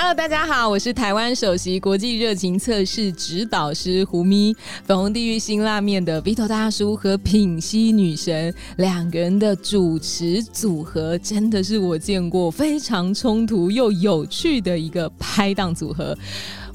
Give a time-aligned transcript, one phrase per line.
[0.00, 4.54] Hello，大家好，我是台湾首席国际热情测试指导师胡咪。
[4.84, 16.16] 粉红地狱辛辣面的 Vito 大叔和品溪女神两个人的主持组合，真的是我见过非常冲突又有趣的一个拍档组合。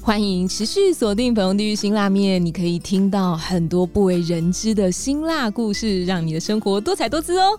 [0.02, 7.58] 欢迎持续锁定粉红地狱辛辣面，你可以听到很多不为人知的辛辣故事，让你的生活多彩多姿哦。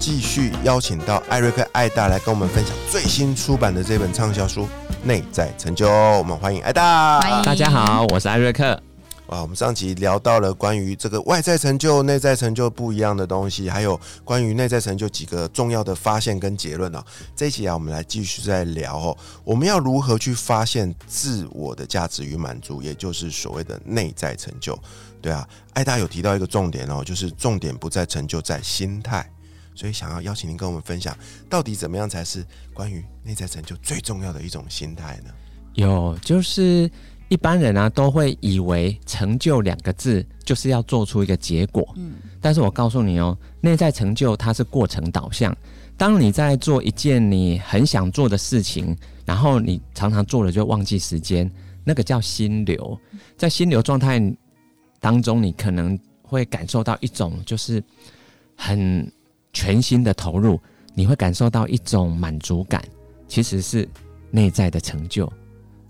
[0.00, 4.62] 继续邀请到艾瑞克·艾大来跟我们分享最新出版的这本畅销书
[5.04, 5.86] 《内在成就》。
[6.18, 7.20] 我们欢迎艾大。
[7.20, 8.72] 欢迎大家好，我是艾瑞克。
[9.26, 17.04] 啊，我们上集聊到了关于这个外在成就、内在成就不一样的东西，还有关于内在成就几个重要的发现跟结论啊。
[17.36, 24.76] 这一集啊，我们来继续再聊哦，我们要如何去发现自我的价值与满足，也就是所谓的内在成就。
[25.20, 29.30] 对啊，艾大有提到一个重点哦，就是重点不在成就，在心态。
[29.74, 31.16] 所以想要邀请您跟我们分享，
[31.48, 35.30] 到底怎么样才是关于内在成就最重要的一种心态呢？
[35.74, 36.90] 有，就是
[37.28, 45.56] 一般人啊都会以为成就两个字就是要做出一个结果，嗯，但是我告诉你哦，内在成就它是过程导向。
[45.96, 51.50] 当你在做一件你很想做的事情，然后你常常做了就忘记时间，
[51.84, 52.98] 那个叫心流。
[53.36, 54.18] 在心流状态
[54.98, 57.84] 当中，你可能会感受到一种就是
[58.56, 59.12] 很
[59.52, 60.60] 全心的投入，
[60.94, 62.82] 你会感受到一种满足感，
[63.28, 63.88] 其实是
[64.30, 65.30] 内在的成就。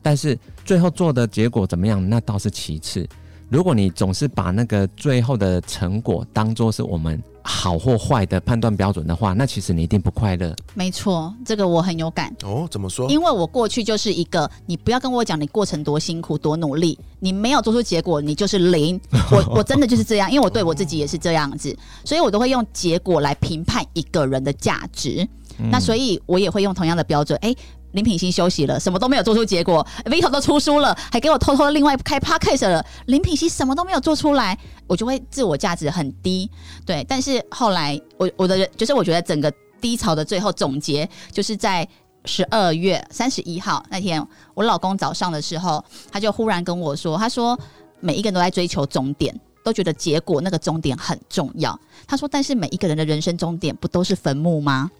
[0.02, 3.06] 但是最后做的结果怎么样，那倒是其次。
[3.48, 10.54] 如果你总是把那个最后的成果当做是我们好或坏的判断标准的话，那其实你一定不快乐。
[10.74, 13.10] 没错，这个我很有感，哦，怎么说？
[13.10, 19.00] 因为我过去就是一个，你不要跟我讲你过程多辛苦多努力，你没有做出结果，你就是零。
[19.30, 25.28] 我我真的就是这样，因为我对我自己也是这样子，所以我都会用结果来评判一个人的价值。
[25.70, 27.54] 那所以我也会用同样的标准，哎、
[27.92, 36.50] 林品熙休息了，什么都没有做出结果，Vito 都出书了，还给我偷偷另外开 podcast 了，林品熙什么都没有做出来，我就会自我价值很低。
[36.86, 41.86] 对，但是后来我我的人就是我觉得整个低潮的最后总结，就是在
[42.24, 44.24] 十二月三十一号那天，
[44.54, 47.58] 我老公早上的时候，他就忽然跟我说，他说
[48.00, 49.34] 每一个人都在追求终点。
[49.62, 51.78] 都觉得结果那个终点很重要。
[52.06, 54.90] 他说：“但是每一个人的人生终点不都是坟墓吗？”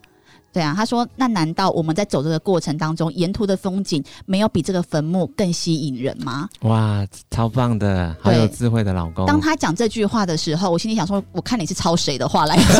[0.52, 9.26] 对啊，他说：“那难道我们在走这个过程当中，沿途的风景没有比这个坟墓更吸引人吗？”哇，超棒的，好有智慧的老公。
[9.26, 12.66] 当他讲这句话的时候，我心里想说：“我看你是抄谁的话来讲。”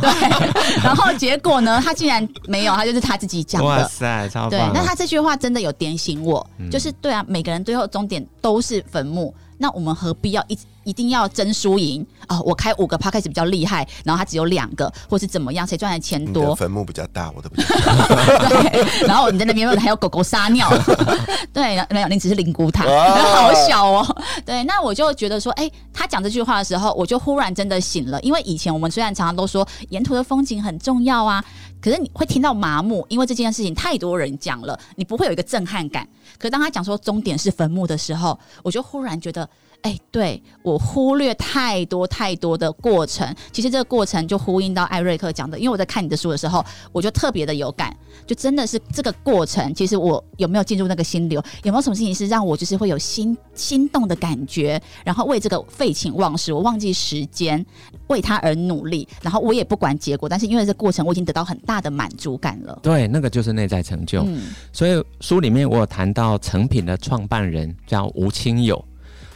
[0.00, 3.82] 对，然后结果呢，他竟然没有，他就是他自己讲的哇。
[3.84, 4.50] 塞，超棒！
[4.50, 10.58] 对，那他这句话真的有点醒我，嗯就是对啊，每个人最后终点都是坟墓，那我们何必要一
[10.90, 12.40] 一定要争输赢啊？
[12.40, 16.52] 我开五个 p a 始比较厉害，然后他只有两个，或是怎么样，谁赚的钱多？
[16.56, 18.48] 坟墓比较大，我的比较小。
[18.48, 20.68] 对，然后你在那边还有狗狗撒尿，
[21.54, 22.90] 对，没有，你只是灵骨塔，哦
[23.32, 24.16] 好小哦。
[24.44, 31.44] 对，那我就觉得说，哎、他讲这句话的时候，我就忽然真的醒了，因为以前我们虽然常常都说沿途的风景很重要啊，
[31.80, 36.04] 可是你会听到麻木，因为这件事情太多人讲了，你不会有一个震撼感。
[36.36, 39.48] 可是当他讲说终点是坟墓的时候，我就忽然觉得。
[39.82, 47.96] 哎、对我忽略太多太多的过程，其实这个过程就呼应到艾瑞克讲的，因为我在看你的书的时候，我就特别的有感，
[48.26, 57.64] 就真的是这个过程，其实我有没有进入那个心流，有没有什么事情是让我就是会有心心动的感觉，然后为这个废寝忘食，我忘记时间，
[58.08, 62.78] 为他而努力，然后我也不管结果，但是因为这过程我已经得到很大的满足感了。
[62.82, 64.22] 对，那个就是内在成就。
[64.26, 64.42] 嗯，
[64.72, 68.82] 所以书里面我有谈到成品的创办人叫吴清友，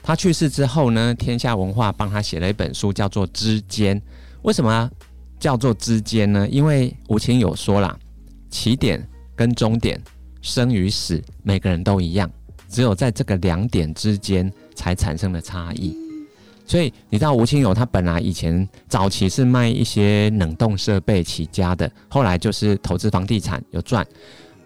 [0.06, 3.98] 他去世之后呢，天下文化帮他写了一本书，叫做《之间》。
[4.42, 4.90] 为什么
[5.40, 6.46] 叫做之间呢？
[6.50, 7.98] 因为吴清友说啦，
[8.50, 9.02] 起点
[9.34, 9.98] 跟终点，
[10.42, 12.30] 生与死，每个人都一样，
[12.68, 15.96] 只有在这个两点之间才产生了差异。
[16.66, 24.06] 所以你知道吴清友他本来以前早期是卖一些冷冻设备起家的，后来就是投资房地产有赚，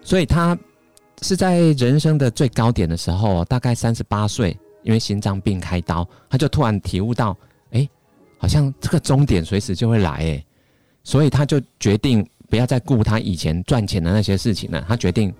[0.01, 0.57] 所以他
[1.21, 4.57] 是在人生的最高点的时候，大概三十八岁，
[4.89, 7.37] 因为心脏病开刀，他就突然体悟到，
[7.69, 7.87] 哎、
[8.39, 10.43] 好像这个终点随时就会来，哎，
[11.03, 15.31] 所以他就决定不要再顾他以前赚钱的那些事情了，他决定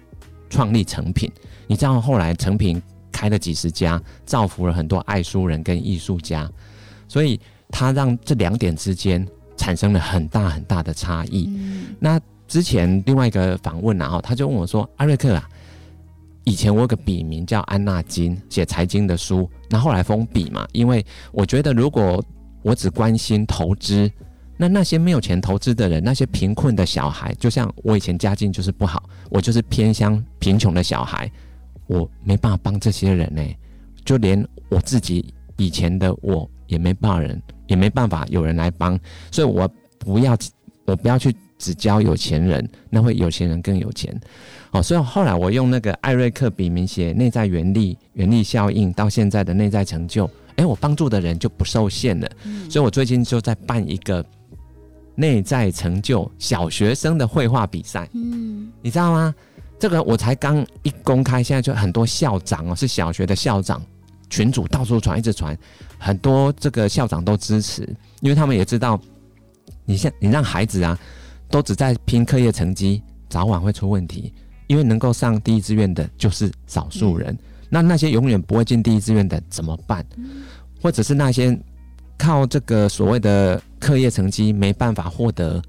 [0.52, 1.32] 创立成品。
[1.66, 2.80] 你知道后来成品
[3.12, 6.48] 开了几十家，造福了很多爱书人跟艺术家，
[7.08, 11.50] 所以他让这两点之间产生了很大很大的差异。
[11.50, 15.50] 嗯那之前另外一个访问啊，哦他就问我说：“阿瑞克啊，
[16.50, 22.20] 以前我有个笔名叫安纳金，写财经的书，那后来封笔嘛，因为我觉得如果
[22.64, 24.12] 我只关心投资，
[24.58, 31.32] 那那些没有钱投资的人，那些贫困的小孩，就像我以前家境就是不好，我就是偏乡贫穷的小孩，
[31.86, 33.44] 我没办法帮这些人呢、
[34.04, 39.00] 就连我自己以前的我也没办法人，也没办法有人来帮，
[39.32, 39.70] 所以我
[40.00, 40.36] 不要，
[40.86, 44.20] 我不要去只教有钱人，那会有钱人更有钱。
[44.72, 52.28] 哦，所以后来我用那个艾瑞克笔名写内在原力、原力效应，到现在的内在成就，诶，我帮助的人就不受限了。
[52.70, 54.26] 所以我最近就在办一个
[55.16, 59.36] 内在成就小学生的绘画比赛，嗯，你知道吗？
[59.80, 63.82] 这个我才刚一公开，现在就很多校长哦，是小学的校长，
[64.30, 65.58] 群主到处传，一直传，
[65.98, 67.82] 很多这个校长都支持，
[68.22, 69.00] 因为他们也知道，
[69.86, 71.00] 你像你让孩子啊，
[71.50, 74.34] 都只在拼课业成绩，早晚会出问题，
[74.68, 77.38] 因为能够上第一志愿的就是少数人，
[77.70, 80.06] 那那些永远不会进第一志愿的怎么办？
[80.82, 81.58] 或者是那些
[82.18, 85.62] 靠这个所谓的课业成绩没办法获得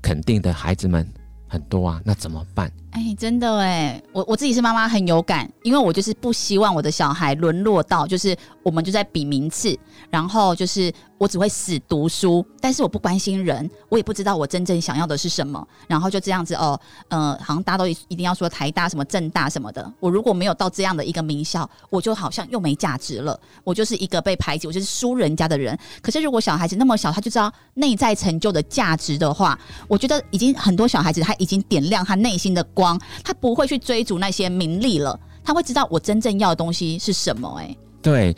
[0.00, 1.06] 肯定的孩子们
[1.46, 2.70] 很多啊，那怎么办？
[2.92, 8.34] 哎，真的哎，我我自己是妈妈很有感，因为我就是不希望我的小孩沦落到就是
[8.66, 9.78] 我们就在比名次，
[10.10, 16.76] 然后就是我只会死读书，但是我不关心人，我也不知道我真正想要的是什么，然后就这样子哦，
[17.06, 25.78] 呃，好像大家都一一定要说台大什么政大什么的，我如果没有到这样的一个名校，我就好像又没价值了，我就是一个被排挤，我就是输人家的人。
[26.02, 38.32] 可是如果小孩子那么小，他就知道内在成就的价值的话，我觉得已经很多小孩子他已经点亮他内心的光，他不会去追逐那些名利了，他会知道我真正要的东西是什么、哎，对，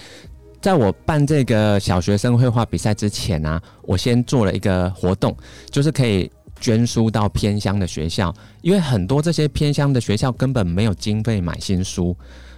[0.62, 5.36] 在我办这个小学生绘画比赛之前啊，我先做了一个活动，
[5.68, 12.16] 就是可以捐书到偏乡的学校，因为很多这些偏乡的学校根本没有经费买新书，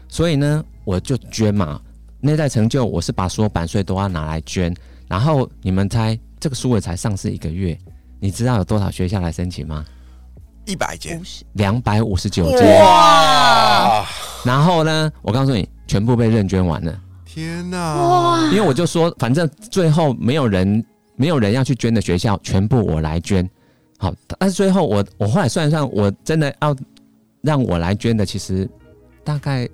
[0.08, 1.80] 所以呢，我就捐嘛。
[2.20, 4.72] 内在成就，我是把所有版税都要拿来捐。
[5.08, 7.76] 然后你们猜，这个书也才上市一个月，
[8.20, 9.84] 你知道有多少学校来申请吗？
[10.64, 12.80] 一百件不，是两百五十九间。
[12.80, 14.06] 哇！
[14.44, 17.00] 然后呢，我告诉你，全部被认捐完了。
[17.24, 17.96] 天哪！
[17.96, 20.84] 哇，因为我就说，反正最后没有人
[21.16, 23.48] 没有人要去捐的学校，全部我来捐。
[23.98, 26.74] 好，但是最后我我后来算一算，我真的要
[27.42, 28.68] 让我来捐的，其实
[29.22, 29.68] 大概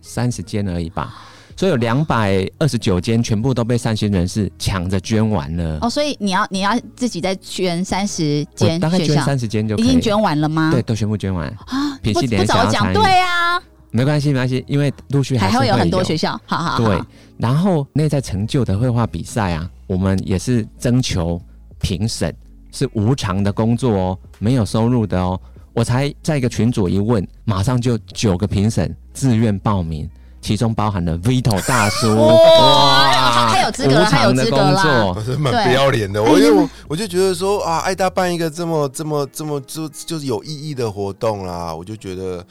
[0.00, 1.14] 三十间而已吧。
[1.62, 5.78] 所以有两百二十九间全部都被善心人士抢着捐完了。
[5.80, 10.72] 哦，所以你要你要自己再捐三十间大概捐三十间就已经捐完了吗？
[10.72, 13.62] 对，都全部捐完，啊，不不早讲，对啊，
[13.92, 17.00] 没关系没关系，因为陆续是还会有很多有学校，好好好，对，
[17.38, 21.40] 然后内在成就的绘画比赛啊，我们也是征求
[21.78, 22.34] 评审，
[22.72, 25.40] 是无偿的工作哦，没有收入的哦。
[25.74, 30.10] 我才在一个群组一问，马上就九个评审自愿报名，
[30.42, 35.38] 其中包含了 Vito 大叔， 哇他有资格了无偿的他有资格啦。
[35.38, 42.44] 蛮不要脸的，哎我因为我我就觉得说啊，爱大办一个这么这么这么就就是有意义的活动啦，我就觉得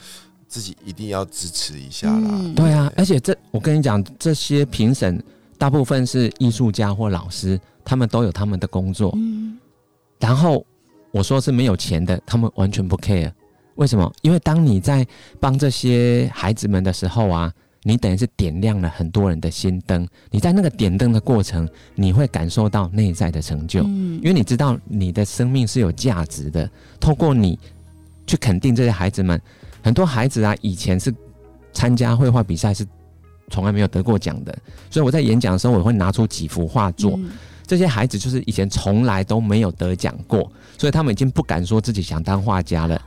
[0.48, 2.30] 自己一定要支持一下啦。
[2.32, 2.54] 嗯。
[2.54, 5.22] 对啊，而且这我跟你讲，这些评审
[5.58, 9.58] 大部分是艺术家或老师，他们都有他们的工作，嗯，
[10.18, 10.64] 然后
[11.10, 13.30] 我说是没有钱的，他们完全不 care。
[13.76, 14.12] 为什么？
[14.20, 15.06] 因为当你在
[15.40, 17.50] 帮这些孩子们的时候啊，
[17.82, 20.06] 你等于是点亮了很多人的心灯。
[20.30, 26.68] 你在那个点灯的过程，你会感受到内在的成就，嗯因为你知道你的生命是有价值的。
[27.00, 27.58] 透过你
[28.26, 29.40] 去肯定这些孩子们，
[29.82, 31.14] 很多孩子啊，以前是
[31.72, 32.86] 参加绘画比赛是
[33.50, 34.56] 从来没有得过奖的，
[34.90, 37.14] 所以我在演讲的时候，我会拿出几幅画作。
[37.16, 37.30] 嗯
[37.64, 43.00] 这些孩子就是以前从来都没有得奖过，所以他们已经不敢说自己想当画家了。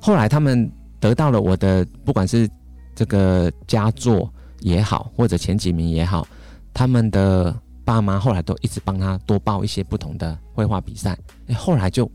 [0.00, 2.48] 后来他们得到了我的，不管是
[2.94, 6.26] 这个佳作也好，或者前几名也好，
[6.72, 12.10] 他们的爸妈后来都一直帮他多报一些不同的绘画比赛，诶后来就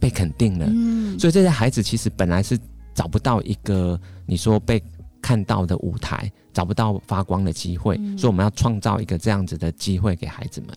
[0.00, 0.66] 被肯定了。
[0.68, 2.58] 嗯所以这些孩子其实本来是
[2.94, 4.82] 找不到一个你说被
[5.20, 10.70] 看到的舞台，找不到发光的机会，嗯所以我们要创造一个这样子的机会给孩子们。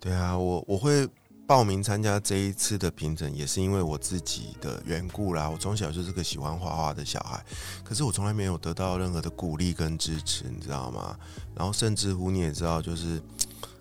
[0.00, 1.06] 对啊，我我会
[1.46, 5.48] 报名参加这一次的评审，也是因为我自己的缘故啦。
[5.48, 7.44] 我从小就是个喜欢画画的小孩，
[7.84, 11.16] 可是我从来没有得到任何的鼓励跟支持，你知道吗？
[11.54, 13.20] 然后甚至乎你也知道，就是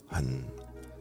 [0.08, 0.44] 很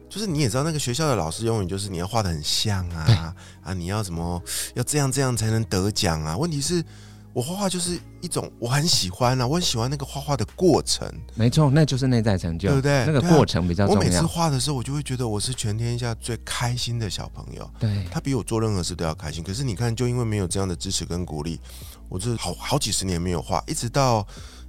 [0.08, 4.40] 就是你也知道，那个学校的老师永远就是你要画的很像啊啊，你要什么
[4.74, 6.36] 要这样这样才能得奖啊。
[6.36, 6.84] 问题是，
[7.32, 13.04] 我画画就是一种我很喜欢啊，我很喜欢那个画画的过程，没错，那就是内在成就，对不对？
[13.06, 14.20] 那个过程比较重要我每次。
[14.26, 17.70] 画的时候，我就会觉得我是全天下最开心的小朋友。
[17.78, 19.42] 对，他比我做任何事都要开心。
[19.42, 21.60] 可是你看，就因为没有这样的支持跟鼓励，
[22.08, 24.26] 我这好好几十年没有画，一直到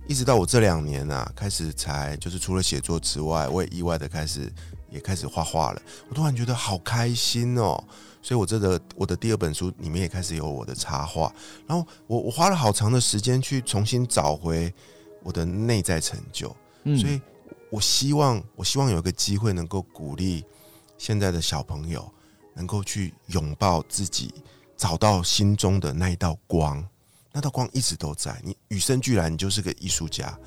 [0.08, 4.52] 一直到我这两年啊，开始才就是除了写作之外，我也意外的开始
[4.94, 5.82] 也开始画画了。
[6.08, 7.84] 我突然觉得好开心哦！
[8.22, 11.34] 所以我这个我的第二本书里面也开始有我的插画，
[11.68, 14.74] 然后我我花了好长的时间去重新找回
[15.24, 16.56] 我的内在成就。
[16.84, 17.20] 嗯所以
[17.70, 20.46] 我希望，我希望有一个机会能够鼓励
[20.98, 22.10] 现在的小朋友，
[22.54, 24.34] 能够去拥抱自己，
[24.78, 26.86] 找到心中的那一道光。
[27.32, 30.38] 那道光一直都在，你与生俱来，你就是个艺术家，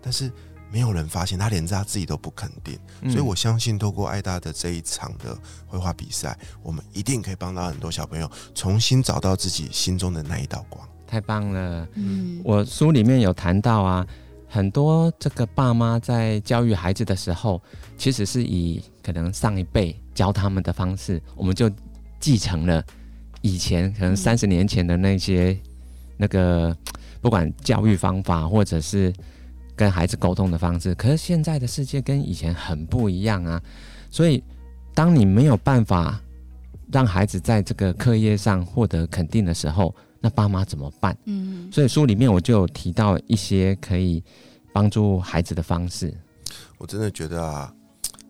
[0.00, 0.32] 但是
[0.72, 2.78] 没有人发现，他连他自己都不肯定。
[3.02, 5.36] 嗯所以我相信，透过爱大的这一场的
[5.66, 10.88] 绘画比赛，我们一定可以帮到很多小朋友重新找到自己心中的那一道光。
[11.06, 11.86] 太棒了。
[11.94, 14.06] 嗯，我书里面有谈到啊，
[14.48, 17.60] 很多这个爸妈在教育孩子的时候，
[17.98, 21.70] 其实是以可能上一辈教他们的方式，我们就
[22.18, 22.82] 继承了
[23.42, 25.58] 以前可能嗯三十年前的那些、
[26.16, 26.74] 那个
[27.20, 29.12] 不管教育方法或者是
[29.82, 30.94] 跟孩子沟通的方式。
[30.94, 33.60] 可是现在的世界跟以前很不一样啊，
[34.10, 34.42] 所以
[34.94, 36.20] 当你没有办法
[36.92, 41.16] 让孩子在这个课业上获得肯定的时候，那爸妈怎么办？
[41.24, 44.22] 嗯，所以书里面我就有提到一些可以
[44.72, 46.14] 帮助孩子的方式。
[46.78, 47.74] 我真的觉得啊，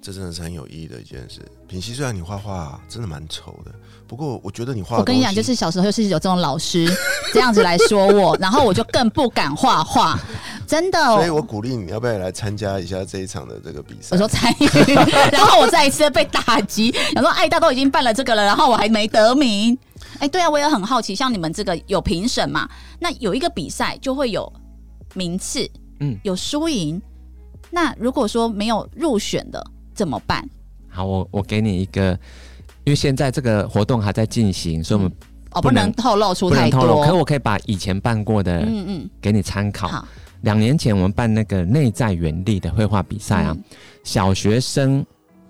[0.02, 1.40] 这真的是很有意义的一件事。
[1.68, 3.70] 品熙，虽然你画画真的蛮丑的，
[4.08, 6.90] 不过我觉得你画的我跟你讲，就是小时候就是有这种老师
[7.32, 10.18] 这样子来说我， 然后我就更不敢画画，
[10.66, 10.98] 真的。
[11.14, 14.08] 所以我鼓励你要不要来参加一下这一场的这个比赛？
[14.10, 14.66] 我说参与，
[15.30, 19.78] 然后我再一次被打击，想说爱大都已经办了这个了，然后我还没得名。
[20.18, 22.68] 哎，对啊，我也很好奇，像你们这个有评审嘛？
[22.98, 24.52] 那有一个比赛就会有
[25.14, 25.68] 名次，
[26.00, 27.00] 嗯有输赢。
[27.70, 30.48] 那如果说没有入选的怎么办？
[30.88, 32.12] 好，我我给你一个，
[32.84, 35.12] 因为现在这个活动还在进行，所以我们
[35.52, 37.00] 哦，不能透露出太不能透露。
[37.00, 37.18] 可多。
[37.18, 39.88] 我可以把以前办过的嗯嗯，给你参考。
[39.88, 40.06] 好，
[40.42, 43.64] 两年前我们办那个内在原力的绘画比赛啊，嗯
[44.04, 45.04] 小学生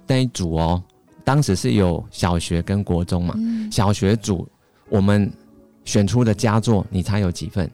[0.07, 0.83] 那一组哦，
[1.25, 3.35] 当时是有小学跟国中嘛。
[3.39, 4.47] 嗯小学组
[4.89, 5.33] 我们
[5.85, 7.69] 选出的佳作，你猜有几份？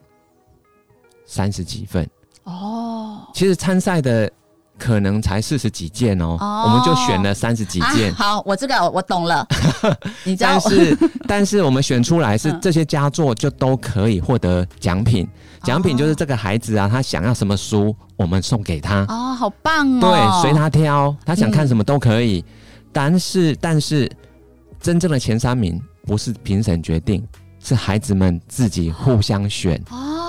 [1.27, 2.09] 三十几份。
[2.45, 4.31] 哦，其实参赛的
[4.79, 8.11] 可能才四十几件哦，哦我们就选了三十几件。
[8.13, 8.15] 啊。
[8.17, 9.47] 好，我这个我懂了。
[10.25, 20.01] 你知道但是， 但是我们选出来是嗯这些佳作就都可以获得奖品，哦奖品就是这个孩子啊，他想要什么书，我们送给他，哦，好棒哦！
[20.01, 22.45] 对，随他挑，他想看什么都可以。
[22.93, 24.11] 但是，但是
[24.81, 27.27] 真正的前三名不是评审决定，
[27.63, 30.28] 是孩子们自己互相选，哦，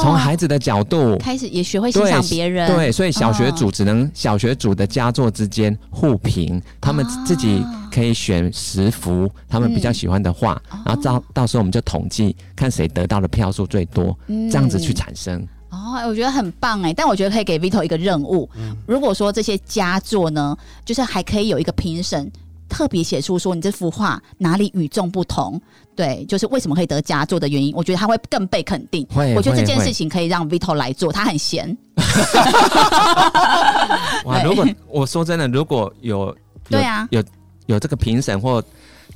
[0.00, 1.16] 从孩子的角度。
[1.18, 15.46] 开始也学会欣赏别人，对，所以小学哦组只能小学组的佳作之间互评，他们自己可以选十幅他们比较喜欢的画，嗯然后到到时候我们就统计看谁得到的票数最多，嗯这样子去产生。
[15.70, 22.30] 哦，我觉得很棒哎，但我觉得可以给 Vito 一个任务，嗯如果说这些佳作呢，就是还可以有一个评审。
[22.70, 25.58] 特别写出说你这幅画哪里与众不同，
[25.98, 29.04] 对，就是为什么可以得佳作的原因，我觉得他会更被肯定。
[29.06, 31.76] 会我觉得这件事情可以让 Vito 来做，他很闲。
[34.24, 36.36] 哇，如果我说真的，如果有有
[36.70, 37.20] 对啊有
[37.66, 38.62] 有这个评审或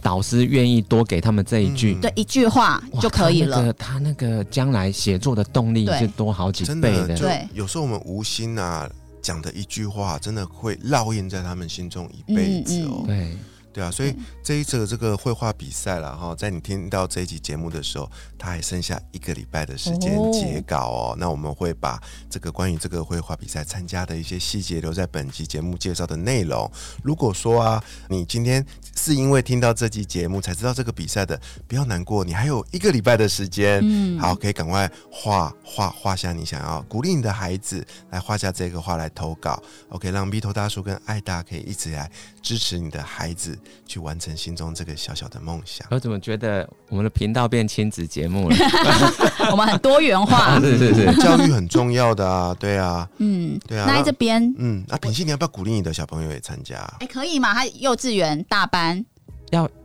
[0.00, 3.72] 导师愿意多给他们这一句，嗯对，一句话就可以了。
[3.74, 6.74] 他那个将来写作的动力对是多好几倍的。
[6.74, 13.04] 真的就对有时候我们无心啊讲的一句话，真的会烙印在他们心中一辈子哦。
[13.04, 13.36] 嗯对，
[13.72, 21.16] 对啊，所以嗯这一次这个绘画比赛了哈，在你听到这一集节目的时候，它还剩下一个礼拜的时间哦截稿哦。
[21.18, 26.70] 那我们会把这个关于这个绘画比赛参加的一些细节留在本集节目介绍的内容。
[27.02, 33.80] 如果说啊，你今天是因为听到这期节目才知道这个比赛的，不要难过，你还有一个礼拜的时间。
[33.82, 39.60] 嗯好，可以赶快画画画下你想要鼓励你的孩子来画下这个画来投稿。
[39.88, 42.10] OK，让 B 头大叔跟艾达可以一起来
[42.42, 45.86] 支持你的孩子去完成心中这个小小的梦想。
[45.90, 48.56] 我怎么觉得我们的频道变亲子节目了？
[49.50, 50.58] 我们很多元化。
[50.60, 56.76] 是是是，教育很重要的啊，对啊，嗯，对啊那在这边，嗯，那品信你要不要鼓励你的小朋友也参加？
[57.00, 57.52] 哎，可以嘛？
[57.54, 58.81] 他幼稚园大班，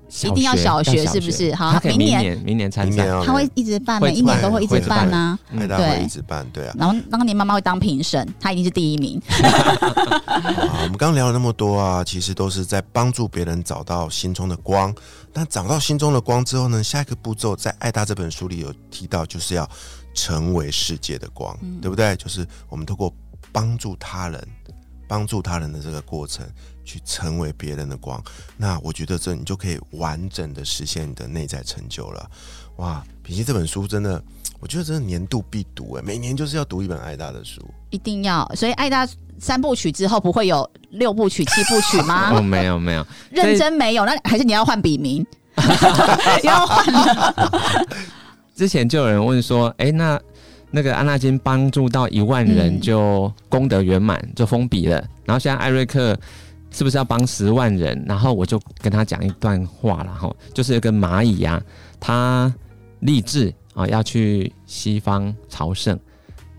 [0.10, 2.90] 小一定要小学是不是好明年明年明年参赛。
[2.90, 5.38] 明年要他会一直办，会每一年都会一直办啊。
[5.52, 6.74] 嗯爱大对会一直办，对啊。
[6.78, 9.22] 然后当年妈妈会当评审，她一定是第一名。
[9.28, 14.96] 啊，我们刚聊了那么多啊，其实都是在帮助别人找到心中的光。
[15.34, 19.70] 那找到心中的光之后呢，下一个步骤在《爱大》这本书里有提到，就是要
[20.14, 22.16] 成为世界的光，对不对？
[22.16, 23.14] 就是我们透过
[23.52, 24.42] 帮助他人、
[25.06, 26.48] 帮助他人的这个过程，
[26.88, 28.24] 去成为别人的光。
[28.56, 32.32] 那我觉得这你就可以完整的实现你的内在成就了。
[32.78, 34.24] 哇，品析这本书真的，
[34.60, 37.62] 我觉得真的年度必读哎，每年就是要读一本爱大的书。
[37.90, 39.08] 一定要，所以爱大
[39.40, 42.42] 三部曲之后不会有六部曲、七部曲吗 哦，吗？
[42.42, 45.26] 没有没有，认真没有，那还是你要换笔名，
[46.44, 47.88] 要换了。
[48.56, 50.20] 之前就有人问说，哎、那
[50.70, 55.04] 那个安娜金帮助到一万人嗯就功德圆满，就封笔了。
[55.26, 56.18] 然后现在艾瑞克
[56.72, 58.04] 是不是要帮十万人？
[58.08, 61.62] 然后我就跟他讲一段话了哈，就是有个蚂蚁啊，
[62.00, 62.54] 他
[63.00, 65.98] 立志啊要去西方朝圣，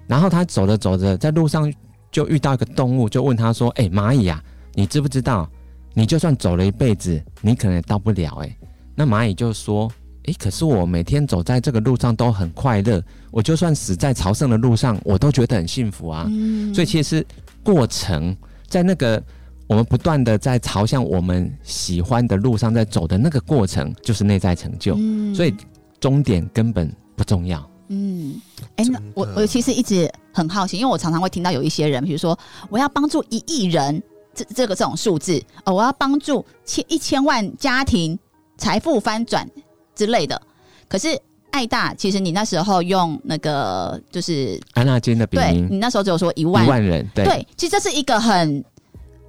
[0.07, 1.73] 然后他走着走着，在路上
[2.11, 4.43] 就遇到一个动物，就问他说：“哎、蚂蚁啊，
[4.75, 5.49] 你知不知道，
[5.95, 8.57] 你就算走了一辈子，你可能也到不了。”哎，
[8.95, 9.91] 那蚂蚁就说。
[10.25, 16.27] 诶，可是我每天走在这个路上都很快乐，我就算死在朝圣的路上，我都觉得很幸福啊。
[16.29, 17.27] 嗯所以其实
[17.63, 18.37] 过程
[18.67, 19.23] 在那个
[19.69, 24.97] 我们不断的在朝向我们喜欢的路上在走的那个过程，就是内在成就。
[24.99, 25.55] 嗯所以
[26.01, 27.71] 终点根本不重要。
[27.89, 28.41] 嗯，
[28.77, 32.39] 哎、那我我其实一直很好奇，因为我常常会听到有一些人，比如说
[32.71, 34.03] 我要帮助一亿人，
[34.35, 38.19] 这这个这种数字，哦，我要帮助千一千万家庭
[38.57, 39.49] 财富翻转
[39.95, 40.41] 之类的。
[40.87, 41.09] 可是
[41.51, 48.63] 爱大，其实你那时候用那个就是安纳金的笔对名你那时候只有说一一万，万人，对对，其实这是一个很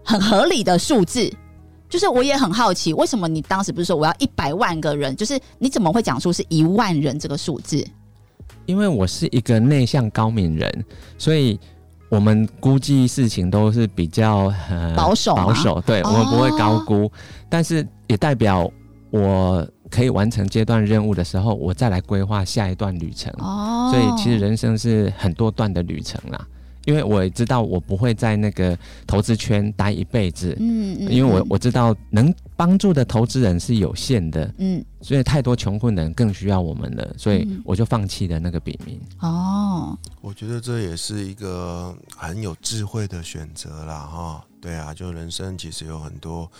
[0.04, 1.32] 很合理的数字。
[1.90, 5.16] 就是我也很好奇，为什么你当时不是说我要一百万个人？
[5.16, 7.84] 就是你怎么会讲出是一万人这个数字？
[8.68, 10.86] 因为我是一个内向高敏人，
[11.18, 11.60] 所以
[12.08, 17.12] 我们估计事情都是比较、呃保守保守，对、哦我们不会高估，
[17.50, 18.72] 但是也代表
[19.10, 23.34] 我可以完成阶段任务的时候，我再来规划下一段旅程。
[23.40, 26.48] 哦所以其实人生是很多段的旅程啦。
[26.90, 28.76] 因为我也知道我不会在那个
[29.06, 39.00] 投资圈待一辈子，嗯嗯因为我我知道能帮助的投资人是有限的，嗯所以太多穷困的人更需要我们了，所以嗯我就放弃了那个笔名。
[39.20, 44.44] 哦，我觉得这也是一个很有智慧的选择啦，哈。
[44.60, 46.52] 对啊，就人生其实有很多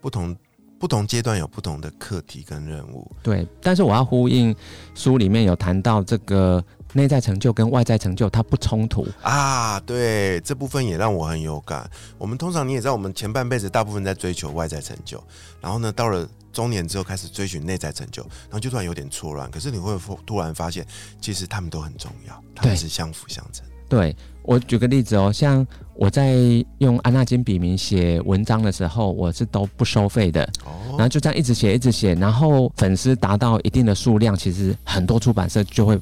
[0.00, 0.34] 不同
[0.78, 3.10] 不同阶段有不同的课题跟任务。
[3.22, 4.54] 对，但是我要呼应
[4.94, 11.88] 书里面有谈到这个内在成就跟外在成就它不冲突，啊，对这部分也让我很有感。
[12.18, 15.22] 我们通常你也知道，我们前半辈子大部分在追求外在成就，
[15.60, 19.50] 然后呢，到了中年之后开始追寻内在成就，然后就突然有点错乱。
[19.50, 20.86] 可是你会突然发现，
[21.20, 23.64] 其实他们都很重要，他们是相辅相成。
[23.88, 26.34] 对我举个例子哦，像我在
[26.78, 36.00] 用安纳金笔名写文章的时候，我是都不收费的哦，然后，就这样一直写一直写，然后粉丝达到一定的数量，其实很多出版社就会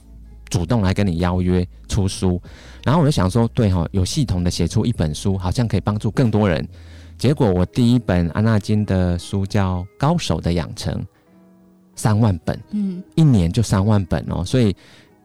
[0.51, 2.41] 主动来跟你邀约出书，
[2.85, 6.69] 然后我就想说，对哈、有系统的写出一本书，好像可以帮助更多人。
[7.17, 10.95] 结果我第一本安纳金的书叫《高手的养成》，
[11.95, 14.75] 三万本，嗯一年就三万本哦，所以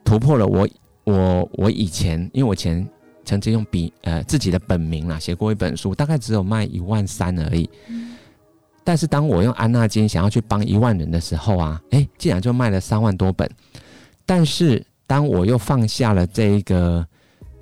[0.04, 0.68] 突破了我
[1.06, 2.88] 我我以前，因为我以前
[3.24, 7.70] 曾经用笔呃自己的本名啦写过一本书，大概只有卖一万三而已。
[8.84, 13.50] 但是当我用安纳金想要去帮一万人的时候啊，诶，竟然就卖了三万多本。
[14.26, 17.06] 但是当我又放下了这一个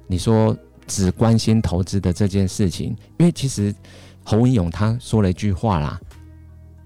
[0.07, 0.55] 你说
[0.87, 3.73] 只关心投资的这件事情，因为其实
[4.23, 5.99] 侯文勇他说了一句话啦，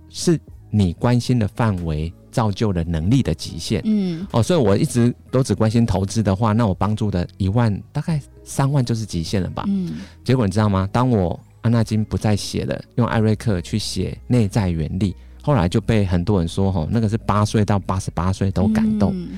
[0.09, 0.39] 是
[0.69, 3.81] 你关心的范围造就了能力的极限。
[3.85, 9.63] 嗯哦，所以我一直都只关心投资的话，那我帮助的一万大概三万就是极限了吧？
[9.67, 10.87] 嗯结果你知道吗？
[10.91, 19.11] 当我安纳金不再写了，用艾瑞克去写内在原力，后来就被很多人说，吼，那个是八岁到八十八岁都感动。
[19.15, 19.29] 嗯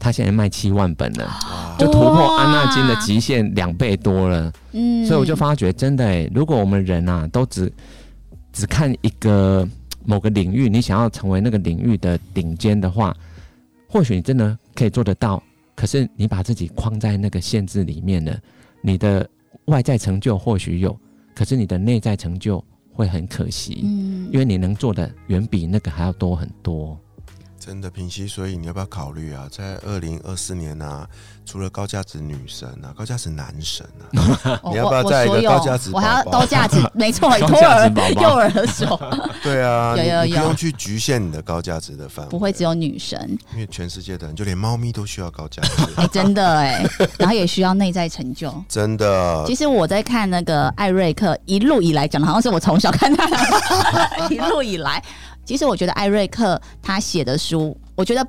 [0.00, 1.30] 他现在卖七万本了，
[1.78, 4.52] 就突破安纳金的极限两倍多了。
[4.72, 7.70] 嗯所以我就发觉，真的诶，如果我们人啊都只
[8.52, 9.68] 只看一个
[10.04, 13.14] 某个领域，你想要成为那个领域的顶尖的话，
[13.86, 15.42] 或许你真的可以做得到。
[15.76, 18.38] 可是你把自己框在那个限制里面了，
[18.82, 19.28] 你的
[19.66, 20.98] 外在成就或许有，
[21.34, 26.98] 可是你的内在成就会很可惜，嗯因为你能做的远比那个还要多很多。
[27.70, 29.46] 真真的，平息，所以你要不要考虑啊？
[29.48, 31.06] 在二零二四年啊，
[31.46, 34.10] 除了高价值女神啊，高价值男神啊，
[34.72, 37.88] 你要不要我再一个高价值我还要高价值， 没错，高托儿
[38.20, 39.00] 幼儿所
[39.44, 40.36] 对啊，有有有。
[40.38, 46.84] 不用去局限你的高价值的范围，不会只有女神，因为全世界的人，就连猫咪都需要高价值，哎，真的哎，
[47.18, 48.52] 然后也需要内在成就。
[48.68, 49.44] 真的。
[49.46, 49.54] 其。
[49.60, 55.04] 实我在看那个艾瑞克一路以来讲的，好像是我从小看他的，一路以来，
[55.50, 58.24] 其实我觉得艾瑞克他写的书，我觉得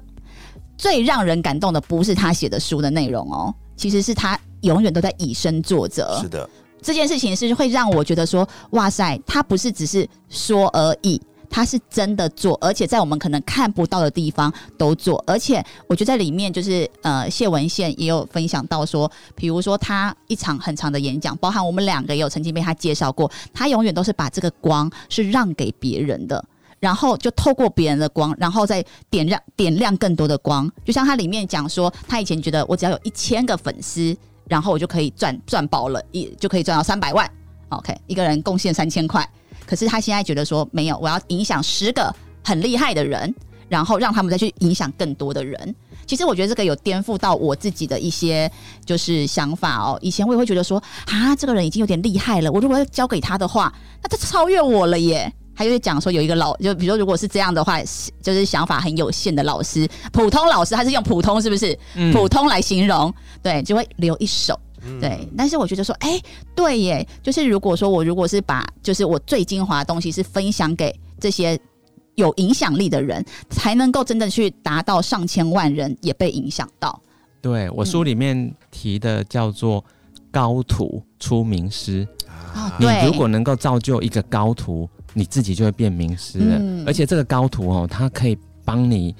[0.75, 6.19] 最让人感动的不是他写的书的内容哦，其实是他永远都在以身作则。
[6.19, 6.49] 是的，
[6.81, 11.21] 这件事情是会让我觉得说，哇塞，他不是只是说而已。
[11.47, 26.41] 他是真的做，而且在我们可能看不到的地方都做，而且我觉得在里面就是呃，谢文宪也有分享到说，比如说他一场很长的演讲，包含我们两个也有曾经被他介绍过，他永远都是把这个光是让给别人的。
[26.81, 30.69] 然后就透过别人的光，然后再点亮点亮更多的光。
[30.83, 34.17] 就像他里面讲说，他以前觉得我只要有一千个粉丝，
[34.49, 37.29] 然后我就可以赚赚饱了，一就可以赚到三百万。
[37.69, 39.25] OK，一个人贡献三千块。
[39.63, 42.13] 可是他现在觉得说，没有，我要影响十个
[42.43, 43.33] 很厉害的人，
[43.69, 45.75] 然后让他们再去影响更多的人。
[46.07, 48.51] 其实我觉得这个有颠覆到我自己的一些
[48.83, 49.97] 就是想法哦。
[50.01, 55.31] 以前我也会觉得说，啊，这个人已经有点厉害了，我如果要交给他的话，那他超越我了耶。
[55.62, 57.80] 还有讲说有一个老，就比如说如果是这样的话，
[58.19, 61.78] 就是想法很有限的老师，普通老师，他是用普通是不是？
[61.93, 64.60] 嗯普通来形容，对，就会留一手。
[65.00, 66.19] 对，但是我觉得说，哎、
[66.56, 71.60] 对耶，就是如果说我如果是把就是我最精华的东西是分享给这些
[72.15, 77.00] 有影响力的人，才能够真的去达到上千万人也被影响到。
[77.39, 79.86] 对我书里面提的叫做
[80.32, 82.08] 高徒出名师，
[82.80, 86.58] 对，如果能够造就一个高徒，你自己就会变名师了。
[86.60, 89.15] 嗯而且这个高徒哦，他可以帮你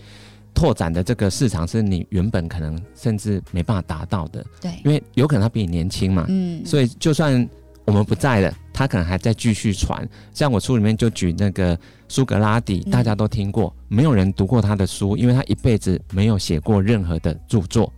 [0.54, 7.48] 拓展的这个市场是你原本可能甚至没办法达到的，对，因为有可能他比你年轻嘛，嗯，所以就算
[7.86, 10.08] 我们不在了，他可能还在继续传。
[10.34, 11.78] 像我书里面就举那个
[12.08, 17.92] 苏格拉底，嗯大家都听过，没有人读过他的书，因为他一辈子没有写过任何的著作，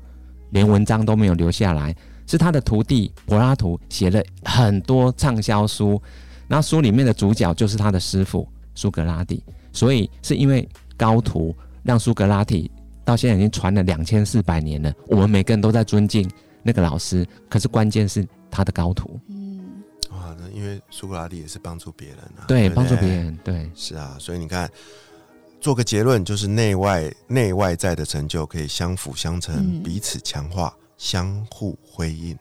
[0.51, 1.95] 连文章都没有留下来。
[2.25, 6.01] 是他的徒弟柏拉图写了很多畅销书，
[6.47, 12.69] 然后书里面的主角就是他的师傅苏格拉底，所以是因为高徒让苏格拉底
[13.03, 16.29] 到现在已经传了两千四百年了，我们每个人都在尊敬
[16.61, 19.59] 那个老师，可是关键是他的高徒，嗯，
[20.11, 24.69] 哇，那因为苏格拉底也是帮助别人啊，对，帮助别人，对，是啊，所以你看，
[25.59, 29.83] 做个结论就是内外内外在的成就可以相辅相成，嗯。
[29.83, 32.37] 彼此强化，相互辉映。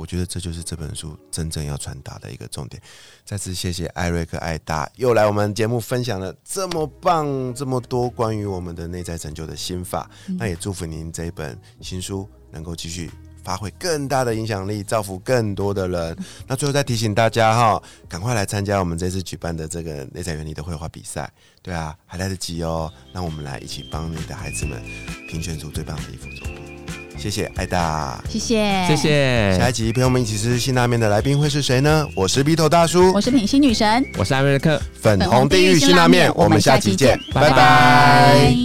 [0.00, 2.82] 我觉得这就是这本书真正要传达的一个重点。
[3.22, 10.10] 再次谢谢艾瑞克艾达又来我们节目分享了这么棒、这么多关于我们的内在成就的心法。
[10.38, 13.10] 那也祝福您这一本新书能够继续
[13.44, 16.16] 发挥更大的影响力，造福更多的人。
[16.48, 21.30] 那最后再提醒大家哈，赶快来参加我们这次举办的这个内在原理的绘画比赛。
[21.60, 22.90] 对啊，还来得及哦。
[23.12, 24.82] 那我们来一起帮你的孩子们
[25.28, 26.69] 评选出最棒的一幅作品。
[27.20, 28.18] 谢谢艾达。
[28.30, 28.96] 谢谢，谢。
[28.96, 32.08] 谢，下一集陪我们一起吃辛拉面的来宾会是谁呢？
[32.14, 34.80] 我是鼻头大叔我，是品心女神，我是艾瑞克。
[35.02, 38.56] 粉红地狱辛拉面，我们下期见，拜拜拜